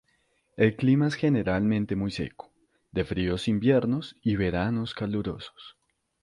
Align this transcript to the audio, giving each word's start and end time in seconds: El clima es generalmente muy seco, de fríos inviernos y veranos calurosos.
El 0.57 0.75
clima 0.75 1.07
es 1.09 1.13
generalmente 1.13 1.95
muy 1.95 2.09
seco, 2.09 2.51
de 2.91 3.05
fríos 3.05 3.47
inviernos 3.47 4.15
y 4.23 4.35
veranos 4.35 4.95
calurosos. 4.95 5.77